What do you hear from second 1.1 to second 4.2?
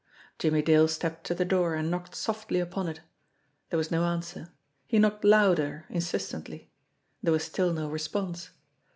to the door, and knocked softly upon it. There was no